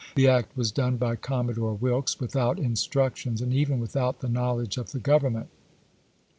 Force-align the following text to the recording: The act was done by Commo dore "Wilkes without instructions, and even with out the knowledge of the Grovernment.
The 0.15 0.27
act 0.27 0.57
was 0.57 0.71
done 0.71 0.97
by 0.97 1.15
Commo 1.15 1.53
dore 1.53 1.75
"Wilkes 1.75 2.19
without 2.19 2.57
instructions, 2.57 3.39
and 3.39 3.53
even 3.53 3.79
with 3.79 3.95
out 3.95 4.19
the 4.19 4.29
knowledge 4.29 4.77
of 4.79 4.93
the 4.93 4.99
Grovernment. 4.99 5.49